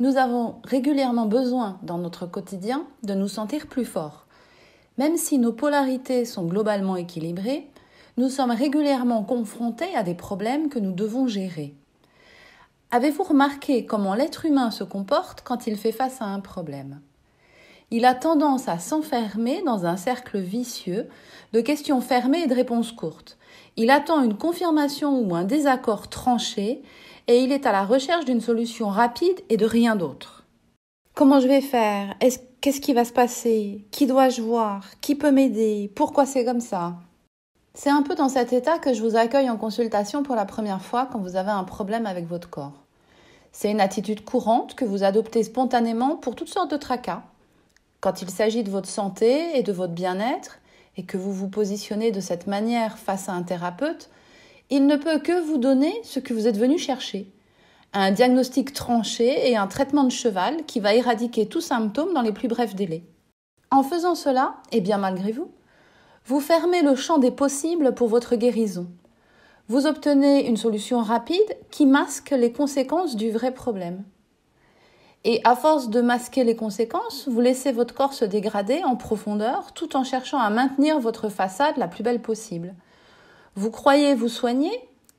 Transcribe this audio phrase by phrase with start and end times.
[0.00, 4.24] Nous avons régulièrement besoin dans notre quotidien de nous sentir plus forts.
[4.96, 7.68] Même si nos polarités sont globalement équilibrées,
[8.16, 11.74] nous sommes régulièrement confrontés à des problèmes que nous devons gérer.
[12.90, 17.02] Avez-vous remarqué comment l'être humain se comporte quand il fait face à un problème?
[17.90, 21.08] Il a tendance à s'enfermer dans un cercle vicieux
[21.52, 23.36] de questions fermées et de réponses courtes.
[23.76, 26.80] Il attend une confirmation ou un désaccord tranché
[27.30, 30.42] et il est à la recherche d'une solution rapide et de rien d'autre.
[31.14, 32.16] Comment je vais faire?
[32.60, 33.84] Qu'est-ce qui va se passer?
[33.92, 34.84] Qui dois-je voir?
[35.00, 35.92] Qui peut m'aider?
[35.94, 36.94] Pourquoi c'est comme ça?
[37.72, 40.82] C'est un peu dans cet état que je vous accueille en consultation pour la première
[40.82, 42.82] fois quand vous avez un problème avec votre corps.
[43.52, 47.22] C'est une attitude courante que vous adoptez spontanément pour toutes sortes de tracas.
[48.00, 50.58] Quand il s'agit de votre santé et de votre bien-être,
[50.96, 54.10] et que vous vous positionnez de cette manière face à un thérapeute,
[54.70, 57.30] il ne peut que vous donner ce que vous êtes venu chercher.
[57.92, 62.32] Un diagnostic tranché et un traitement de cheval qui va éradiquer tout symptôme dans les
[62.32, 63.02] plus brefs délais.
[63.72, 65.50] En faisant cela, et bien malgré vous,
[66.24, 68.88] vous fermez le champ des possibles pour votre guérison.
[69.68, 74.04] Vous obtenez une solution rapide qui masque les conséquences du vrai problème.
[75.24, 79.72] Et à force de masquer les conséquences, vous laissez votre corps se dégrader en profondeur
[79.74, 82.74] tout en cherchant à maintenir votre façade la plus belle possible.
[83.60, 84.72] Vous croyez vous soigner,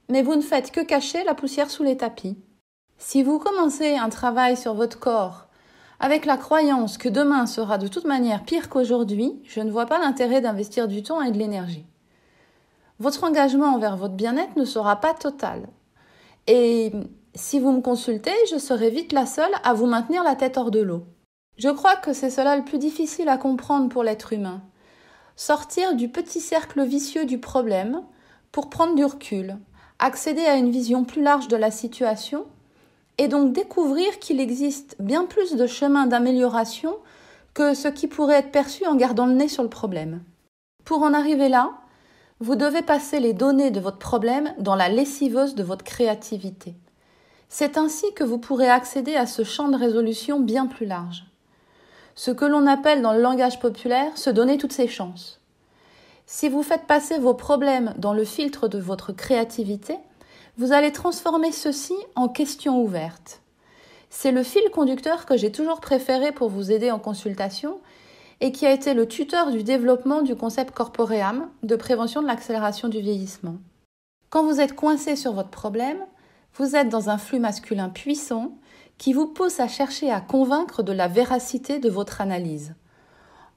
[0.10, 2.40] mais vous ne faites que cacher la poussière sous les tapis.
[2.98, 5.46] Si vous commencez un travail sur votre corps
[6.00, 10.00] avec la croyance que demain sera de toute manière pire qu'aujourd'hui, je ne vois pas
[10.00, 11.86] l'intérêt d'investir du temps et de l'énergie.
[12.98, 15.68] Votre engagement envers votre bien-être ne sera pas total.
[16.48, 16.94] Et
[17.36, 20.72] si vous me consultez, je serai vite la seule à vous maintenir la tête hors
[20.72, 21.04] de l'eau.
[21.60, 24.64] Je crois que c'est cela le plus difficile à comprendre pour l'être humain.
[25.36, 28.02] Sortir du petit cercle vicieux du problème
[28.52, 29.58] pour prendre du recul,
[30.00, 32.46] accéder à une vision plus large de la situation
[33.18, 36.96] et donc découvrir qu'il existe bien plus de chemins d'amélioration
[37.54, 40.24] que ce qui pourrait être perçu en gardant le nez sur le problème.
[40.86, 41.72] Pour en arriver là,
[42.40, 46.76] vous devez passer les données de votre problème dans la lessiveuse de votre créativité.
[47.50, 51.26] C'est ainsi que vous pourrez accéder à ce champ de résolution bien plus large.
[52.16, 55.41] Ce que l'on appelle dans le langage populaire se donner toutes ses chances.
[56.34, 59.98] Si vous faites passer vos problèmes dans le filtre de votre créativité,
[60.58, 63.42] vous allez transformer ceci en questions ouvertes.
[64.10, 67.82] C'est le fil conducteur que j'ai toujours préféré pour vous aider en consultation
[68.40, 72.88] et qui a été le tuteur du développement du concept corpoream de prévention de l'accélération
[72.88, 73.58] du vieillissement.
[74.30, 76.00] Quand vous êtes coincé sur votre problème,
[76.56, 78.54] vous êtes dans un flux masculin puissant
[78.98, 82.74] qui vous pousse à chercher à convaincre de la véracité de votre analyse.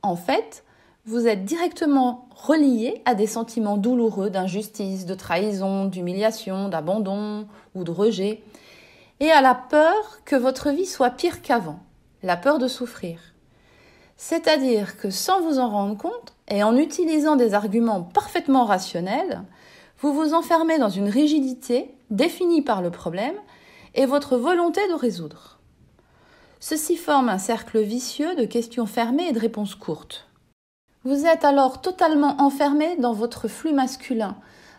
[0.02, 0.63] En fait,
[1.06, 7.90] vous êtes directement relié à des sentiments douloureux d'injustice, de trahison, d'humiliation, d'abandon ou de
[7.90, 8.42] rejet,
[9.20, 11.80] et à la peur que votre vie soit pire qu'avant,
[12.22, 13.20] la peur de souffrir.
[14.16, 19.42] C'est-à-dire que sans vous en rendre compte, et en utilisant des arguments parfaitement rationnels,
[20.00, 23.34] vous vous enfermez dans une rigidité définie par le problème
[23.94, 25.58] et votre volonté de résoudre.
[26.60, 30.28] Ceci forme un cercle vicieux de questions fermées et de réponses courtes.
[31.06, 34.36] Vous êtes alors totalement enfermé dans votre flux masculin,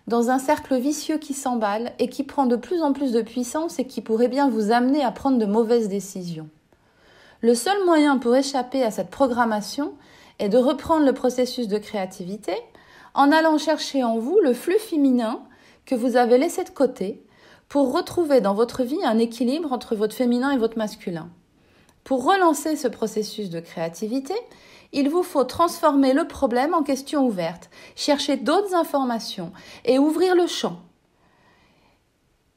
[0.07, 3.77] dans un cercle vicieux qui s'emballe et qui prend de plus en plus de puissance
[3.77, 6.49] et qui pourrait bien vous amener à prendre de mauvaises décisions.
[7.41, 9.93] Le seul moyen pour échapper à cette programmation
[10.39, 12.53] est de reprendre le processus de créativité
[13.13, 15.41] en allant chercher en vous le flux féminin
[15.85, 17.23] que vous avez laissé de côté
[17.69, 21.29] pour retrouver dans votre vie un équilibre entre votre féminin et votre masculin.
[22.03, 24.33] Pour relancer ce processus de créativité,
[24.93, 29.51] il vous faut transformer le problème en question ouverte, chercher d'autres informations
[29.83, 30.79] et ouvrir le champ.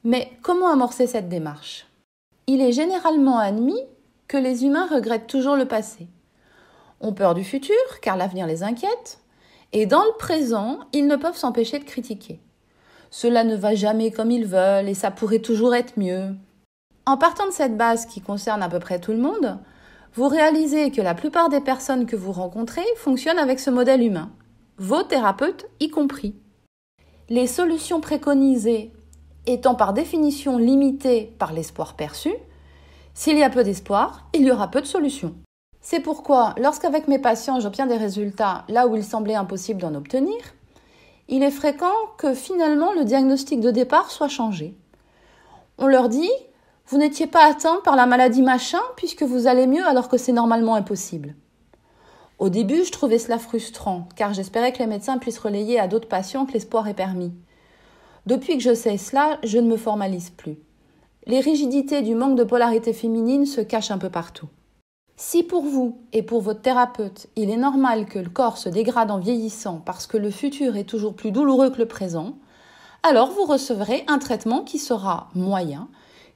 [0.03, 1.87] Mais comment amorcer cette démarche?
[2.47, 3.81] Il est généralement admis
[4.27, 6.07] que les humains regrettent toujours le passé.
[7.01, 9.19] Ont peur du futur car l'avenir les inquiète,
[9.71, 12.39] et dans le présent, ils ne peuvent s'empêcher de critiquer.
[13.11, 16.35] Cela ne va jamais comme ils veulent et ça pourrait toujours être mieux.
[17.05, 19.57] En partant de cette base qui concerne à peu près tout le monde,
[20.15, 24.31] vous réalisez que la plupart des personnes que vous rencontrez fonctionnent avec ce modèle humain,
[24.77, 26.35] vos thérapeutes y compris.
[27.29, 28.91] Les solutions préconisées
[29.45, 32.33] étant par définition limitées par l'espoir perçu,
[33.13, 35.35] s'il y a peu d'espoir, il y aura peu de solutions.
[35.81, 40.37] C'est pourquoi, lorsqu'avec mes patients j'obtiens des résultats là où il semblait impossible d'en obtenir,
[41.27, 44.75] il est fréquent que finalement le diagnostic de départ soit changé.
[45.77, 46.31] On leur dit
[46.89, 50.31] vous n'étiez pas atteint par la maladie machin puisque vous allez mieux alors que c'est
[50.31, 51.35] normalement impossible.
[52.39, 56.07] Au début, je trouvais cela frustrant, car j'espérais que les médecins puissent relayer à d'autres
[56.07, 57.31] patients que l'espoir est permis.
[58.25, 60.57] Depuis que je sais cela, je ne me formalise plus.
[61.27, 64.47] les rigidités du manque de polarité féminine se cachent un peu partout.
[65.15, 69.11] Si pour vous et pour votre thérapeute, il est normal que le corps se dégrade
[69.11, 72.35] en vieillissant parce que le futur est toujours plus douloureux que le présent,
[73.03, 75.87] alors vous recevrez un traitement qui sera moyen,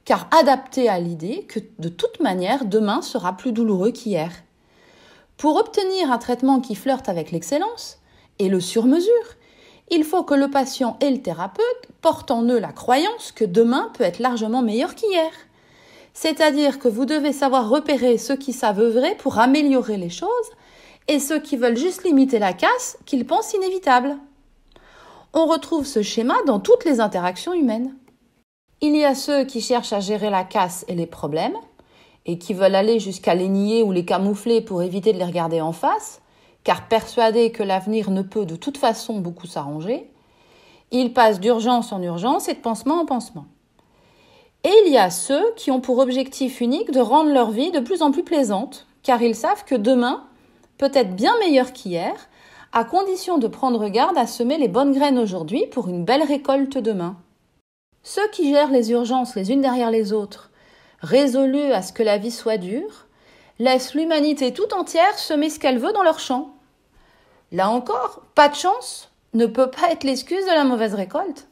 [0.04, 4.30] car adapté à l'idée que de toute manière demain sera plus douloureux qu'hier.
[5.36, 7.98] Pour obtenir un traitement qui flirte avec l'excellence
[8.38, 9.10] et le sur-mesure,
[9.90, 13.90] il faut que le patient et le thérapeute portent en eux la croyance que demain
[13.94, 15.30] peut être largement meilleur qu'hier.
[16.14, 20.28] C'est-à-dire que vous devez savoir repérer ceux qui savent œuvrer pour améliorer les choses
[21.08, 24.16] et ceux qui veulent juste limiter la casse qu'ils pensent inévitable.
[25.32, 27.94] On retrouve ce schéma dans toutes les interactions humaines.
[28.86, 31.56] Il y a ceux qui cherchent à gérer la casse et les problèmes,
[32.26, 35.62] et qui veulent aller jusqu'à les nier ou les camoufler pour éviter de les regarder
[35.62, 36.20] en face,
[36.64, 40.10] car persuadés que l'avenir ne peut de toute façon beaucoup s'arranger.
[40.90, 43.46] Ils passent d'urgence en urgence et de pansement en pansement.
[44.64, 47.80] Et il y a ceux qui ont pour objectif unique de rendre leur vie de
[47.80, 50.24] plus en plus plaisante, car ils savent que demain
[50.76, 52.28] peut être bien meilleur qu'hier,
[52.74, 56.76] à condition de prendre garde à semer les bonnes graines aujourd'hui pour une belle récolte
[56.76, 57.16] demain.
[58.04, 60.50] Ceux qui gèrent les urgences les unes derrière les autres,
[61.00, 63.06] résolus à ce que la vie soit dure,
[63.58, 66.54] laissent l'humanité tout entière semer ce qu'elle veut dans leur champ.
[67.50, 71.48] Là encore, pas de chance ne peut pas être l'excuse de la mauvaise récolte.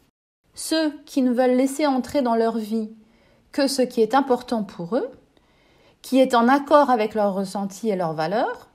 [0.55, 2.91] Ceux qui ne veulent laisser entrer dans leur vie
[3.51, 5.11] que ce qui est important pour eux,
[6.03, 8.69] qui est en accord avec leurs ressentis et leurs valeurs,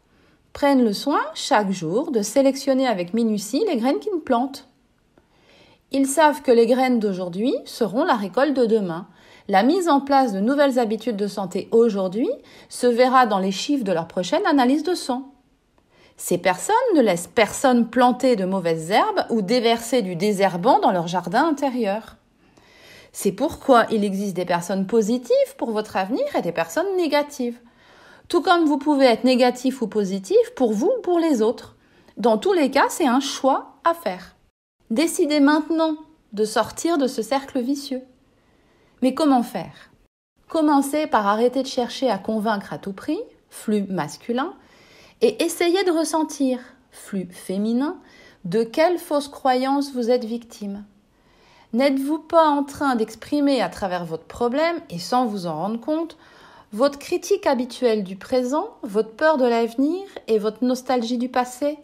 [0.52, 4.67] prennent le soin chaque jour de sélectionner avec minutie les graines qu'ils plantent.
[5.92, 9.08] Ils savent que les graines d'aujourd'hui seront la récolte de demain.
[9.48, 12.30] La mise en place de nouvelles habitudes de santé aujourd'hui
[12.68, 15.32] se verra dans les chiffres de leur prochaine analyse de sang.
[16.18, 21.08] Ces personnes ne laissent personne planter de mauvaises herbes ou déverser du désherbant dans leur
[21.08, 22.18] jardin intérieur.
[23.14, 27.60] C'est pourquoi il existe des personnes positives pour votre avenir et des personnes négatives.
[28.28, 31.76] Tout comme vous pouvez être négatif ou positif pour vous ou pour les autres.
[32.18, 34.37] Dans tous les cas, c'est un choix à faire.
[34.90, 35.98] Décidez maintenant
[36.32, 38.04] de sortir de ce cercle vicieux.
[39.02, 39.92] Mais comment faire?
[40.48, 43.20] Commencez par arrêter de chercher à convaincre à tout prix,
[43.50, 44.54] flux masculin,
[45.20, 46.60] et essayez de ressentir,
[46.92, 47.98] flux féminin,
[48.46, 50.86] de quelle fausse croyance vous êtes victime.
[51.74, 56.18] N'êtes-vous pas en train d'exprimer à travers votre problème, et sans vous en rendre compte,
[56.72, 61.78] votre critique habituelle du présent, votre peur de l'avenir et votre nostalgie du passé?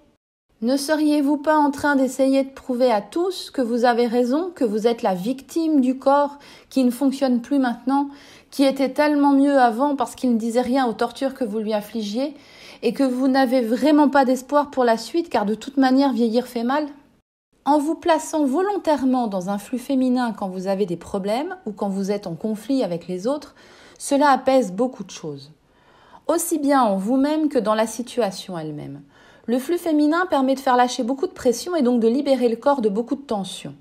[0.63, 4.63] Ne seriez-vous pas en train d'essayer de prouver à tous que vous avez raison, que
[4.63, 6.39] vous êtes la victime du corps
[6.69, 8.07] qui ne fonctionne plus maintenant,
[8.49, 11.73] qui était tellement mieux avant parce qu'il ne disait rien aux tortures que vous lui
[11.73, 12.33] affligiez,
[12.81, 16.47] et que vous n'avez vraiment pas d'espoir pour la suite car de toute manière vieillir
[16.47, 16.85] fait mal?
[17.65, 21.89] En vous plaçant volontairement dans un flux féminin quand vous avez des problèmes ou quand
[21.89, 23.53] vous êtes en conflit avec les autres,
[23.99, 25.51] cela apaise beaucoup de choses.
[26.27, 29.01] Aussi bien en vous-même que dans la situation elle-même.
[29.45, 32.55] Le flux féminin permet de faire lâcher beaucoup de pression et donc de libérer le
[32.55, 33.75] corps de beaucoup de tensions.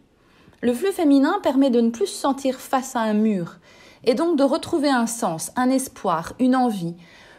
[0.60, 3.58] Le flux féminin permet de ne plus se sentir face à un mur
[4.04, 6.96] et donc de retrouver un sens, un espoir, une envie,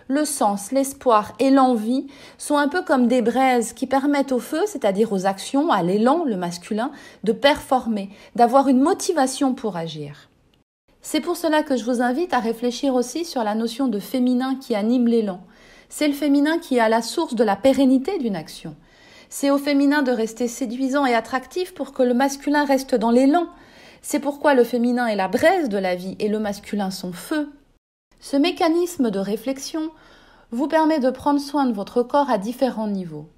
[0.08, 4.62] le sens, l'espoir et l'envie sont un peu comme des braises qui permettent au feu,
[4.68, 6.92] c'est-à-dire aux actions, à l'élan, le masculin,
[7.24, 10.30] de performer, d'avoir une motivation pour agir.
[11.02, 14.56] C'est pour cela que je vous invite à réfléchir aussi sur la notion de féminin
[14.56, 15.42] qui anime l'élan.
[15.96, 18.76] C'est le féminin qui est à la source de la pérennité d'une action.
[19.30, 23.46] C'est au féminin de rester séduisant et attractif pour que le masculin reste dans l'élan.
[24.02, 27.48] C'est pourquoi le féminin est la braise de la vie et le masculin son feu.
[28.20, 29.92] Ce mécanisme de réflexion
[30.50, 33.30] vous permet de prendre soin de votre corps à différents niveaux.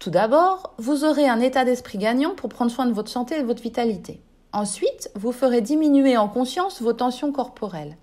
[0.00, 3.42] Tout d'abord, vous aurez un état d'esprit gagnant pour prendre soin de votre santé et
[3.42, 4.20] de votre vitalité.
[4.52, 7.96] Ensuite, vous ferez diminuer en conscience vos tensions corporelles.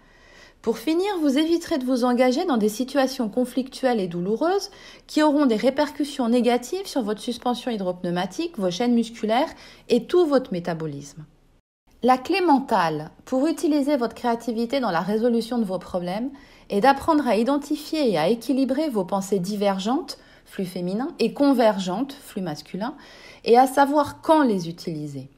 [0.63, 4.71] Pour finir, vous éviterez de vous engager dans des situations conflictuelles et douloureuses
[5.07, 9.49] qui auront des répercussions négatives sur votre suspension hydropneumatique, vos chaînes musculaires
[9.89, 11.25] et tout votre métabolisme.
[12.01, 16.31] La clé mentale pour utiliser votre créativité dans la résolution de vos problèmes
[16.69, 22.41] est d'apprendre à identifier et à équilibrer vos pensées divergentes, flux féminin, et convergentes, flux
[22.41, 22.95] masculin,
[23.43, 25.29] et à savoir quand les utiliser.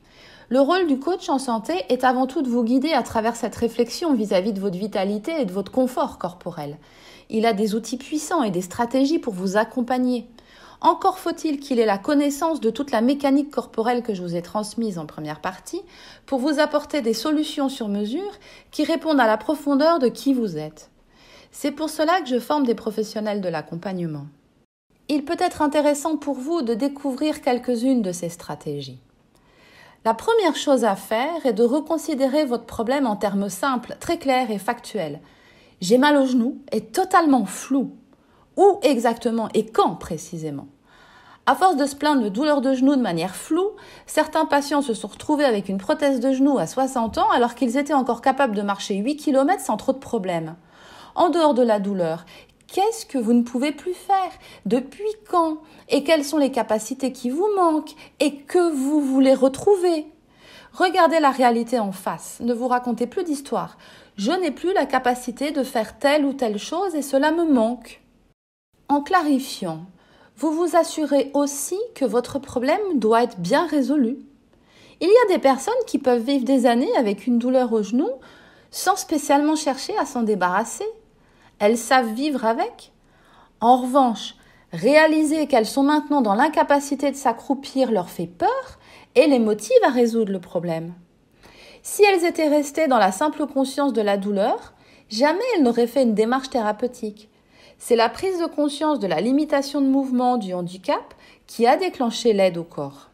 [0.49, 3.55] Le rôle du coach en santé est avant tout de vous guider à travers cette
[3.55, 6.77] réflexion vis-à-vis -vis de votre vitalité et de votre confort corporel.
[7.29, 10.27] Il a des outils puissants et des stratégies pour vous accompagner.
[10.81, 14.43] Encore faut-il qu'il ait la connaissance de toute la mécanique corporelle que je vous ai
[14.43, 15.81] transmise en première partie
[16.27, 18.31] pour vous apporter des solutions sur mesure
[18.69, 20.91] qui répondent à la profondeur de qui vous êtes.
[21.51, 24.27] C'est pour cela que je forme des professionnels de l'accompagnement.
[25.07, 28.99] Il peut être intéressant pour vous de découvrir quelques-unes de ces stratégies.
[30.05, 34.51] La première chose à faire est de reconsidérer votre problème en termes simples, très clairs
[34.51, 35.19] et factuels.
[35.81, 37.89] J'ai mal au genou est totalement flou.
[38.55, 40.67] Où exactement et quand précisément?
[41.47, 43.71] À force de se plaindre de douleurs de genoux de manière floue,
[44.05, 47.75] certains patients se sont retrouvés avec une prothèse de genou à 60 ans alors qu'ils
[47.75, 50.55] étaient encore capables de marcher 8 km sans trop de problèmes.
[51.15, 52.25] En dehors de la douleur,
[52.67, 54.31] qu'est-ce que vous ne pouvez plus faire?
[54.65, 55.57] Depuis quand?
[55.89, 57.95] Et quelles sont les capacités qui vous manquent?
[58.19, 60.07] Et que vous voulez retrouver?
[60.73, 63.77] Regardez la réalité en face, ne vous racontez plus d'histoire.
[64.17, 68.01] Je n'ai plus la capacité de faire telle ou telle chose et cela me manque.
[68.89, 69.85] En clarifiant,
[70.37, 74.17] vous vous assurez aussi que votre problème doit être bien résolu.
[74.99, 78.09] Il y a des personnes qui peuvent vivre des années avec une douleur au genou
[78.69, 80.85] sans spécialement chercher à s'en débarrasser.
[81.59, 82.91] Elles savent vivre avec.
[83.61, 84.35] En revanche,
[84.71, 88.79] réaliser qu'elles sont maintenant dans l'incapacité de s'accroupir leur fait peur
[89.15, 90.93] et les motive à résoudre le problème.
[91.81, 94.73] Si elles étaient restées dans la simple conscience de la douleur,
[95.09, 97.29] jamais elles n'auraient fait une démarche thérapeutique.
[97.77, 101.13] C'est la prise de conscience de la limitation de mouvement du handicap
[101.47, 103.11] qui a déclenché l'aide au corps.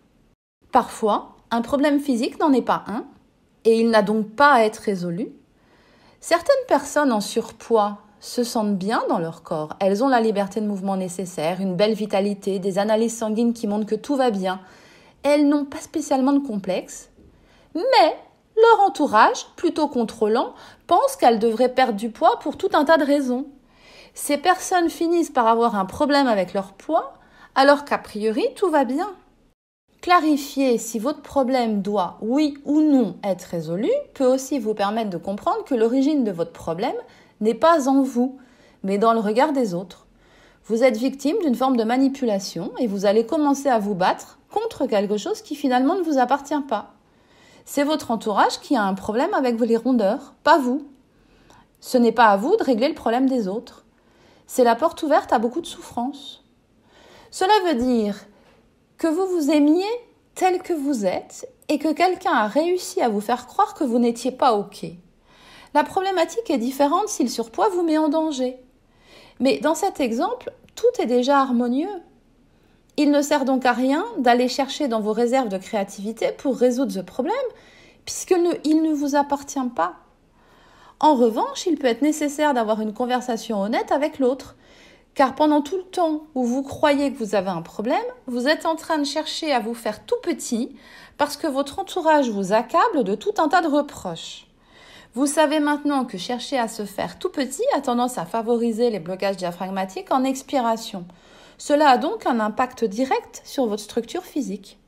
[0.72, 3.06] Parfois, un problème physique n'en est pas un,
[3.66, 5.30] et il n'a donc pas à être résolu.
[6.20, 9.74] Certaines personnes en surpoids se sentent bien dans leur corps.
[9.82, 13.86] Elles ont la liberté de mouvement nécessaire, une belle vitalité, des analyses sanguines qui montrent
[13.86, 14.62] que tout va bien.
[15.24, 17.10] Elles n'ont pas spécialement de complexe,
[17.76, 18.16] mais
[18.56, 20.54] leur entourage, plutôt contrôlant,
[20.88, 23.48] pense qu'elles devraient perdre du poids pour tout un tas de raisons
[24.14, 27.14] ces personnes finissent par avoir un problème avec leur poids,
[27.56, 29.10] alors qu'a priori tout va bien.
[30.02, 35.18] Clarifier si votre problème doit, oui ou non, être résolu peut aussi vous permettre de
[35.18, 36.96] comprendre que l'origine de votre problème
[37.42, 38.38] n'est pas en vous,
[38.84, 40.08] mais dans le regard des autres.
[40.66, 44.86] Vous êtes victime d'une forme de manipulation et vous allez commencer à vous battre contre
[44.86, 46.94] quelque chose qui finalement ne vous appartient pas.
[47.66, 50.88] C'est votre entourage qui a un problème avec les rondeurs, pas vous.
[51.80, 53.82] Ce n'est pas à vous de régler le problème des autres
[54.54, 56.44] c'est la porte ouverte à beaucoup de souffrance.
[57.30, 58.20] Cela veut dire
[58.98, 59.88] que vous vous aimiez
[60.36, 63.98] tel que vous êtes et que quelqu'un a réussi à vous faire croire que vous
[63.98, 64.88] n'étiez pas OK.
[65.74, 68.58] La problématique est différente si le surpoids vous met en danger.
[69.40, 72.02] Mais dans cet exemple, tout est déjà harmonieux.
[72.98, 76.92] Il ne sert donc à rien d'aller chercher dans vos réserves de créativité pour résoudre
[76.92, 77.34] ce problème,
[78.06, 79.96] puisqu'il ne, vous appartient pas.
[81.00, 84.56] En revanche, il peut être nécessaire d'avoir une conversation honnête avec l'autre,
[85.16, 87.98] car pendant tout le temps où vous croyez que vous avez un problème,
[88.28, 90.76] vous êtes en train de chercher à vous faire tout petit
[91.18, 94.51] parce que votre entourage vous accable de tout un tas de reproches.
[95.14, 99.00] Vous savez maintenant que chercher à se faire tout petit a tendance à favoriser les
[99.00, 101.04] blocages diaphragmatiques en expiration.
[101.58, 104.80] Cela a donc un impact direct sur votre structure physique.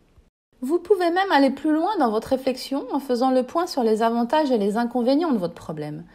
[0.61, 4.01] Vous pouvez même aller plus loin dans votre réflexion en faisant le point sur les
[4.01, 6.05] avantages et les inconvénients de votre problème.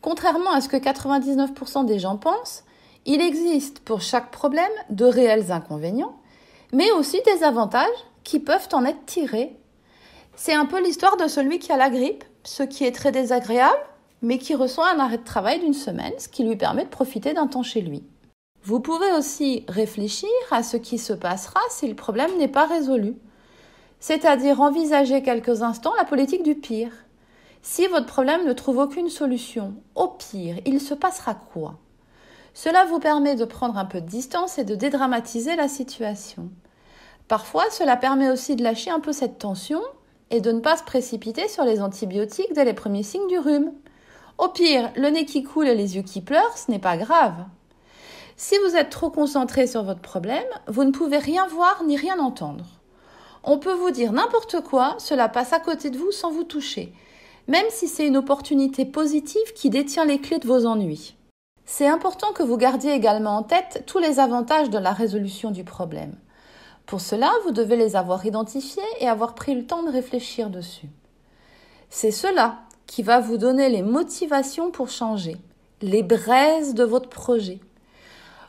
[0.00, 2.64] Contrairement à ce que 99% des gens pensent,
[3.04, 6.16] il existe pour chaque problème de réels inconvénients,
[6.72, 7.86] mais aussi des avantages
[8.24, 9.56] qui peuvent en être tirés.
[10.34, 13.76] C'est un peu l'histoire de celui qui a la grippe, ce qui est très désagréable,
[14.22, 17.34] mais qui reçoit un arrêt de travail d'une semaine, ce qui lui permet de profiter
[17.34, 18.04] d'un temps chez lui.
[18.62, 23.16] Vous pouvez aussi réfléchir à ce qui se passera si le problème n'est pas résolu
[24.00, 26.92] c'est-à-dire envisager quelques instants la politique du pire.
[27.62, 31.78] Si votre problème ne trouve aucune solution, au pire, il se passera quoi?
[32.54, 36.50] Cela vous permet de prendre un peu de distance et de dédramatiser la situation.
[37.28, 39.80] Parfois, cela permet aussi de lâcher un peu cette tension
[40.30, 43.72] et de ne pas se précipiter sur les antibiotiques dès les premiers signes du rhume.
[44.38, 47.44] Au pire, le nez qui coule et les yeux qui pleurent, ce n'est pas grave.
[48.36, 52.18] Si vous êtes trop concentré sur votre problème, vous ne pouvez rien voir ni rien
[52.18, 52.66] entendre.
[53.44, 56.92] On peut vous dire n'importe quoi, cela passe à côté de vous sans vous toucher,
[57.48, 61.14] même si c'est une opportunité positive qui détient les clés de vos ennuis.
[61.64, 65.64] C'est important que vous gardiez également en tête tous les avantages de la résolution du
[65.64, 66.14] problème.
[66.86, 70.88] Pour cela, vous devez les avoir identifiés et avoir pris le temps de réfléchir dessus.
[71.90, 75.36] C'est cela qui va vous donner les motivations pour changer,
[75.82, 77.58] les braises de votre projet.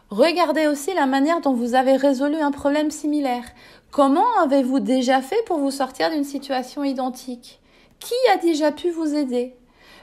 [0.09, 3.43] Regardez aussi la manière dont vous avez résolu un problème similaire.
[3.91, 7.59] Comment avez-vous déjà fait pour vous sortir d'une situation identique?
[7.99, 9.55] Qui a déjà pu vous aider?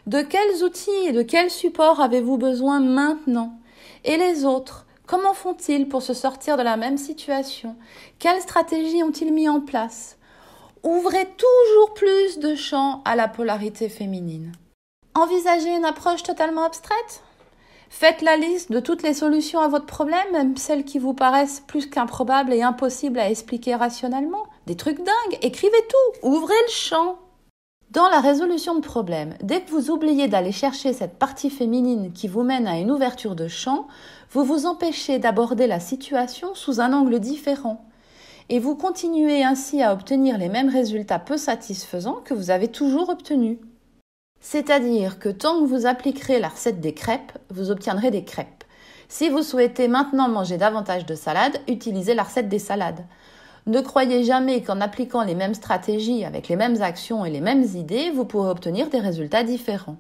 [0.07, 3.55] De quels outils et de quels supports avez-vous besoin maintenant?
[4.05, 4.85] Et les autres?
[5.06, 7.76] Comment font-ils pour se sortir de la même situation?
[8.18, 10.16] Quelles stratégies ont-ils mis en place?
[10.82, 14.52] Ouvrez toujours plus de champs à la polarité féminine.
[15.14, 17.23] Envisagez une approche totalement abstraite?
[17.90, 21.62] Faites la liste de toutes les solutions à votre problème, même celles qui vous paraissent
[21.66, 24.46] plus qu'improbables et impossibles à expliquer rationnellement.
[24.66, 25.38] Des trucs dingues.
[25.42, 26.28] Écrivez tout.
[26.28, 27.18] Ouvrez le champ.
[27.94, 32.26] Dans la résolution de problèmes, dès que vous oubliez d'aller chercher cette partie féminine qui
[32.26, 33.86] vous mène à une ouverture de champ,
[34.32, 37.84] vous vous empêchez d'aborder la situation sous un angle différent.
[38.48, 43.10] Et vous continuez ainsi à obtenir les mêmes résultats peu satisfaisants que vous avez toujours
[43.10, 43.58] obtenus.
[44.40, 48.64] C'est-à-dire que tant que vous appliquerez la recette des crêpes, vous obtiendrez des crêpes.
[49.08, 53.04] Si vous souhaitez maintenant manger davantage de salade, utilisez la recette des salades.
[53.66, 57.64] Ne croyez jamais qu'en appliquant les mêmes stratégies avec les mêmes actions et les mêmes
[57.75, 59.97] idées, vous pourrez obtenir des résultats différents.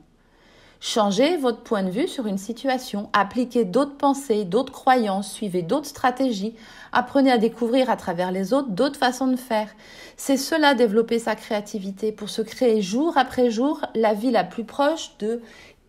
[0.80, 5.86] Changez votre point de vue sur une situation, appliquez d'autres pensées, d'autres croyances, suivez d'autres
[5.86, 6.54] stratégies,
[6.92, 9.74] apprenez à découvrir à travers les autres d'autres façons de faire.
[10.18, 14.64] C'est cela développer sa créativité pour se créer jour après jour la vie la plus
[14.64, 15.40] proche de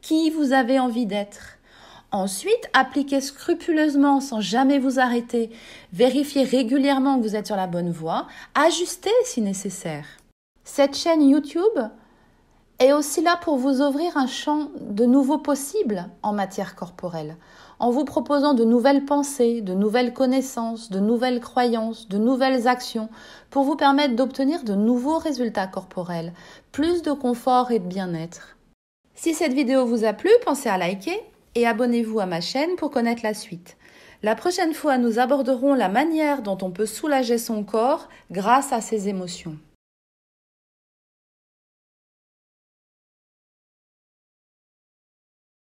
[0.02, 1.55] qui vous avez envie d'être.
[2.12, 5.50] Ensuite, appliquez scrupuleusement sans jamais vous arrêter.
[5.92, 8.28] Vérifiez régulièrement que vous êtes sur la bonne voie.
[8.54, 10.06] Ajustez si nécessaire.
[10.64, 11.80] Cette chaîne YouTube
[12.80, 17.38] est aussi là pour vous ouvrir un champ de nouveaux possibles en matière corporelle,
[17.80, 23.10] en vous proposant de nouvelles pensées, de nouvelles connaissances, de nouvelles croyances, de nouvelles actions,
[23.50, 26.34] pour vous permettre d'obtenir de nouveaux résultats corporels,
[26.72, 28.58] plus de confort et de bien-être.
[29.14, 31.22] Si cette vidéo vous a plu, pensez à liker,
[31.56, 33.78] et abonnez-vous à ma chaîne pour connaître la suite.
[34.24, 38.82] La prochaine fois, nous aborderons la manière dont on peut soulager son corps grâce à
[38.82, 39.58] ses émotions.